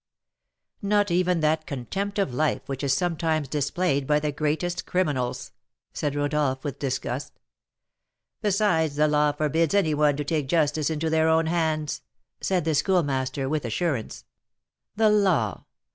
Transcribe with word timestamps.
"Not 0.81 1.11
even 1.11 1.41
that 1.41 1.67
contempt 1.67 2.17
of 2.17 2.33
life 2.33 2.63
which 2.65 2.83
is 2.83 2.91
sometimes 2.91 3.47
displayed 3.47 4.07
by 4.07 4.19
the 4.19 4.31
greatest 4.31 4.87
criminals!" 4.87 5.51
said 5.93 6.15
Rodolph, 6.15 6.63
with 6.63 6.79
disgust. 6.79 7.39
"Besides, 8.41 8.95
the 8.95 9.07
law 9.07 9.31
forbids 9.31 9.75
any 9.75 9.93
one 9.93 10.17
to 10.17 10.23
take 10.23 10.47
justice 10.47 10.89
into 10.89 11.11
their 11.11 11.27
own 11.29 11.45
hands," 11.45 12.01
said 12.39 12.65
the 12.65 12.73
Schoolmaster, 12.73 13.47
with 13.47 13.63
assurance. 13.63 14.25
"The 14.95 15.11
law! 15.11 15.65